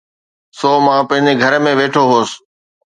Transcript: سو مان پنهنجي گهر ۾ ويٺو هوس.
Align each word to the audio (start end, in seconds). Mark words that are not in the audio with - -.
سو 0.57 0.69
مان 0.85 1.01
پنهنجي 1.09 1.33
گهر 1.41 1.53
۾ 1.67 1.71
ويٺو 1.79 2.03
هوس. 2.11 2.31